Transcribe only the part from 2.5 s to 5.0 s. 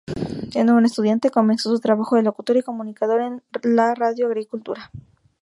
y comunicador en la Radio Agricultura.